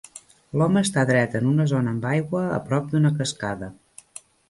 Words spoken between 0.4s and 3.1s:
L'home està dret en una zona amb aigua a prop